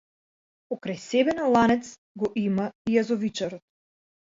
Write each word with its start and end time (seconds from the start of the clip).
Покрај 0.73 0.97
себе 1.03 1.37
на 1.41 1.51
ланец 1.57 1.95
го 2.19 2.33
има 2.49 2.69
јазовичарот. 2.97 3.69